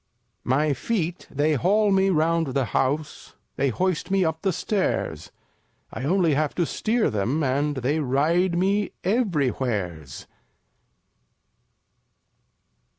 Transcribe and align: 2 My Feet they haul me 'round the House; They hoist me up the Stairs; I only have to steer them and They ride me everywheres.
2 0.45 0.49
My 0.49 0.73
Feet 0.73 1.27
they 1.29 1.53
haul 1.53 1.91
me 1.91 2.09
'round 2.09 2.55
the 2.55 2.65
House; 2.65 3.35
They 3.55 3.69
hoist 3.69 4.09
me 4.09 4.25
up 4.25 4.41
the 4.41 4.51
Stairs; 4.51 5.31
I 5.93 6.05
only 6.05 6.33
have 6.33 6.55
to 6.55 6.65
steer 6.65 7.11
them 7.11 7.43
and 7.43 7.75
They 7.77 7.99
ride 7.99 8.57
me 8.57 8.93
everywheres. 9.03 10.25